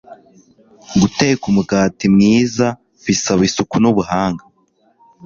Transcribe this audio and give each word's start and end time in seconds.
Guteka 0.99 1.43
umugati 1.51 2.05
mwiza 2.13 2.67
bisaba 3.05 3.41
isuku 3.49 3.75
nubuhanga 3.81 4.43